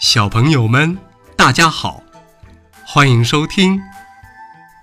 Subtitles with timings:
[0.00, 0.96] 小朋友们，
[1.36, 2.00] 大家好，
[2.86, 3.80] 欢迎收听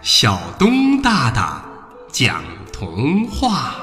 [0.00, 1.62] 小东大大
[2.10, 2.42] 讲
[2.72, 3.74] 童话。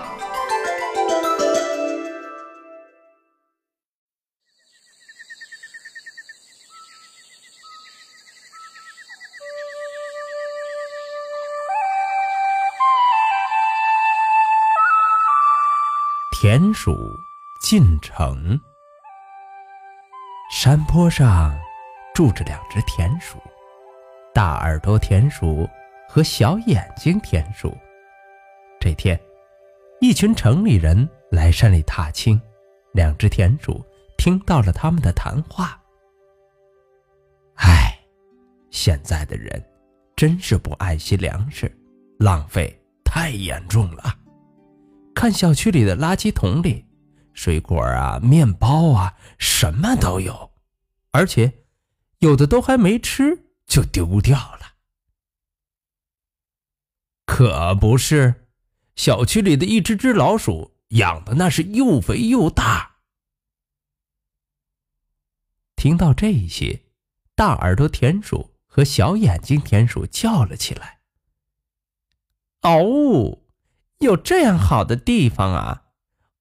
[16.41, 16.97] 田鼠
[17.61, 18.59] 进城。
[20.61, 21.57] 山坡上
[22.13, 23.37] 住着两只田鼠，
[24.33, 25.65] 大耳朵田鼠
[26.05, 27.73] 和小眼睛田鼠。
[28.77, 29.17] 这天，
[30.01, 32.37] 一群城里人来山里踏青，
[32.91, 33.81] 两只田鼠
[34.17, 35.81] 听到了他们的谈话。
[37.55, 37.97] 唉，
[38.69, 39.63] 现在的人
[40.13, 41.73] 真是不爱惜粮食，
[42.19, 44.13] 浪费太严重了。
[45.15, 46.85] 看小区里的垃圾桶里。
[47.31, 50.48] 水果啊，面包啊，什么都有，
[51.11, 51.65] 而且
[52.19, 54.75] 有的都还没吃就丢掉了。
[57.25, 58.47] 可不是，
[58.95, 62.97] 小区里的一只只老鼠养的那是又肥又大。
[65.75, 66.83] 听到这些，
[67.35, 70.99] 大耳朵田鼠和小眼睛田鼠叫了起来
[72.63, 73.39] ：“哦，
[73.99, 75.83] 有这样好的地方啊！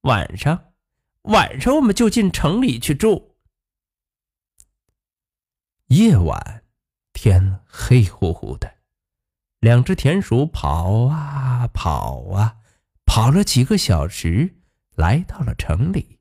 [0.03, 0.64] 晚上。”
[1.28, 3.28] 晚上我们就进城里去住。
[5.89, 6.64] 夜晚，
[7.14, 8.77] 天黑乎乎的，
[9.58, 12.56] 两只田鼠跑啊跑啊，
[13.06, 14.56] 跑了几个小时，
[14.97, 16.20] 来到了城里。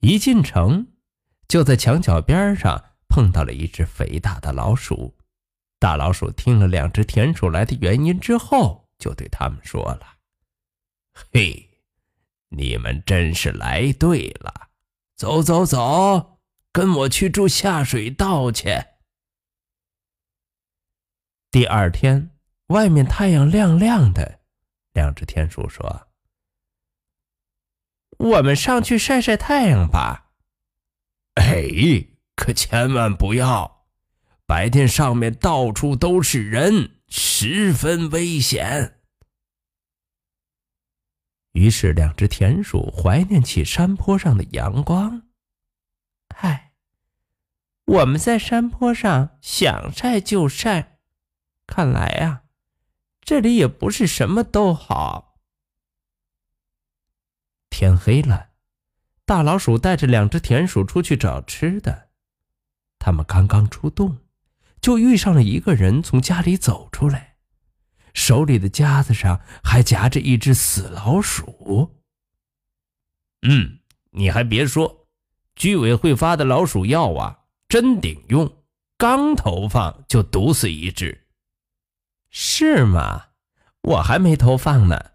[0.00, 0.86] 一进城，
[1.48, 5.14] 就在墙角边上碰到了一只肥大的老鼠。
[5.78, 10.16] 大老鼠听了两只田鼠来的原因之后，就对他们说了
[11.30, 11.66] ：“嘿。”
[12.50, 14.70] 你们真是来对了，
[15.14, 16.37] 走走走，
[16.78, 18.68] 跟我去住下水道去。
[21.50, 22.30] 第二天，
[22.68, 24.42] 外面太阳亮亮的，
[24.92, 26.06] 两只田鼠说
[28.16, 30.30] ：“我们上去晒晒太阳吧。”
[31.34, 31.66] 哎，
[32.36, 33.88] 可千万不要！
[34.46, 39.00] 白天上面到处都是人，十分危险。
[41.54, 45.24] 于是，两只田鼠怀念起山坡上的阳光。
[46.36, 46.67] 嗨，
[47.88, 50.98] 我们在山坡上想晒就晒，
[51.66, 52.42] 看来啊，
[53.22, 55.38] 这里也不是什么都好。
[57.70, 58.50] 天黑了，
[59.24, 62.10] 大老鼠带着两只田鼠出去找吃的。
[62.98, 64.18] 他们刚刚出洞，
[64.82, 67.36] 就遇上了一个人从家里走出来。
[68.12, 71.96] 手里的夹子上还夹着一只死老鼠。
[73.40, 73.78] 嗯，
[74.10, 75.08] 你还别说，
[75.56, 77.37] 居委会发的老鼠药啊，
[77.68, 78.64] 真顶用，
[78.96, 81.26] 刚投放就毒死一只。
[82.30, 83.26] 是吗？
[83.82, 85.12] 我还没投放呢。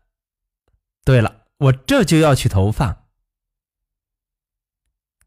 [1.03, 3.06] 对了，我这就要去投放。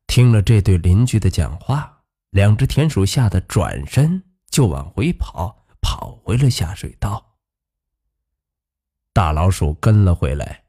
[0.06, 7.36] 听了这对邻居的讲话，两只田鼠吓得转身就往回跑，跑回了下水道。
[9.12, 10.64] 大老鼠跟了回来。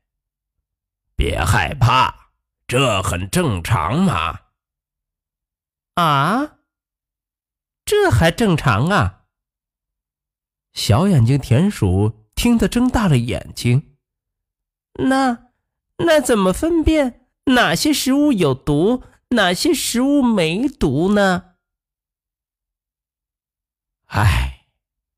[1.15, 2.31] 别害怕，
[2.67, 4.39] 这很正常嘛。
[5.97, 6.59] 啊，
[7.83, 9.23] 这还正常啊？
[10.71, 13.95] 小眼睛田鼠听得睁大了眼睛。
[15.09, 15.49] 那
[15.97, 21.55] 那怎么分辨哪些食物有毒，哪些食物没毒呢？
[24.05, 24.67] 唉，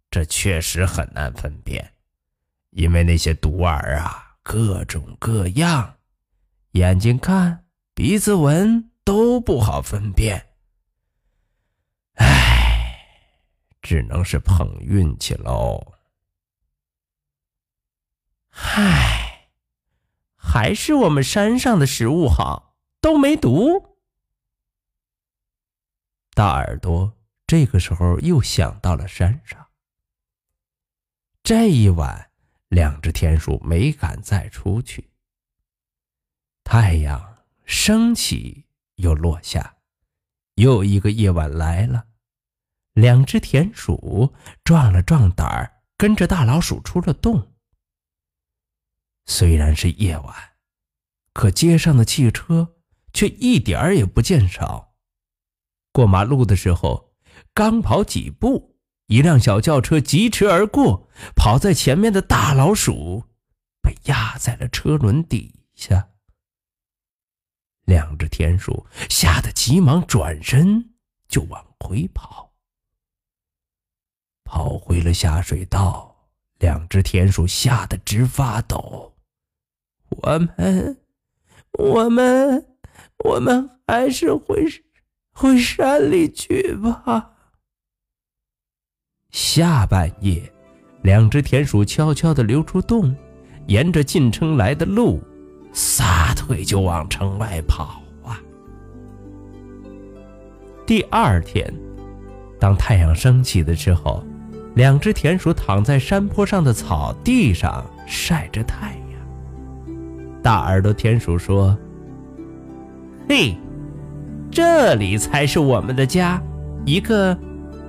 [0.10, 1.96] 这确实很难分辨。
[2.70, 5.98] 因为那些毒饵啊，各种各样，
[6.72, 10.46] 眼睛看、鼻子闻都不好分辨。
[12.16, 12.98] 唉，
[13.90, 15.94] 只能是碰运气喽。
[18.52, 19.50] 唉，
[20.36, 23.98] 还是我们山上的食物好，都没毒。
[26.36, 27.18] 大耳朵
[27.48, 29.70] 这个时候又想到了山上，
[31.42, 32.30] 这一晚。
[32.68, 35.10] 两只田鼠没敢再出去。
[36.64, 38.68] 太阳升起
[38.98, 39.78] 又落下，
[40.54, 42.06] 又一个夜晚来了。
[43.00, 47.54] 两只田鼠壮了壮胆儿，跟着大老鼠出了洞。
[49.26, 50.36] 虽然是夜晚，
[51.32, 52.76] 可街上的汽车
[53.14, 54.96] 却一点儿也不见少。
[55.94, 57.14] 过马路的时候，
[57.54, 58.78] 刚跑几步。
[59.08, 63.24] 一辆小轿车疾驰而过，跑在前面的大老鼠
[63.82, 66.10] 被压在了车轮底下。
[67.86, 68.40] 两只田。
[68.50, 70.94] 田鼠吓得急忙转身
[71.28, 72.49] 就往回跑。
[74.50, 76.16] 跑回了下水道，
[76.58, 79.14] 两只田鼠吓得直发抖。
[80.10, 80.98] 我们，
[81.78, 82.66] 我们，
[83.24, 84.66] 我们还是回
[85.34, 87.34] 回山里去吧。
[89.30, 90.52] 下半夜，
[91.04, 93.16] 两只田鼠悄悄地溜出洞，
[93.68, 95.22] 沿着进城来的路，
[95.72, 98.42] 撒腿就往城外跑啊。
[100.88, 101.72] 第二天，
[102.60, 104.24] 当太阳升起的时候，
[104.80, 109.92] 两只田鼠躺在山坡上的草地上晒着太阳。
[110.42, 111.78] 大耳朵田鼠说
[113.28, 113.58] ：“嘿，
[114.50, 116.42] 这里才是我们的家，
[116.86, 117.38] 一个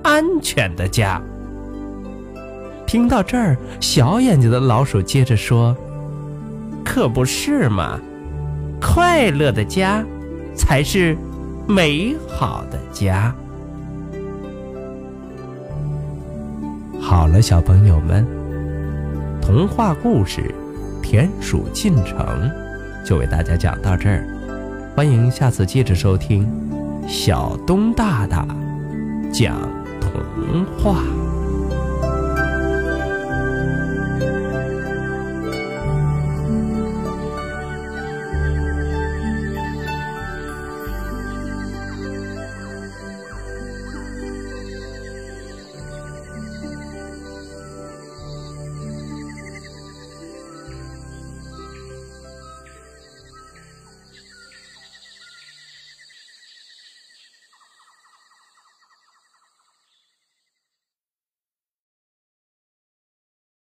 [0.03, 1.21] 安全的家。”
[2.85, 5.73] 听到这儿，小眼睛的老鼠接着说
[6.83, 7.97] ：“可不是嘛，
[8.81, 10.03] 快乐的家
[10.53, 11.17] 才是
[11.65, 13.33] 美好的家。”
[17.11, 18.25] 好了，小朋友们，
[19.41, 20.41] 童话故事
[21.03, 22.17] 《田鼠进城》
[23.05, 24.25] 就为大家讲到这儿，
[24.95, 26.49] 欢迎下次接着收听
[27.09, 28.47] 小东大大
[29.29, 29.57] 讲
[29.99, 31.03] 童话。